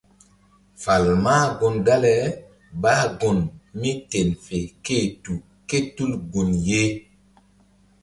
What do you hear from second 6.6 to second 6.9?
ye.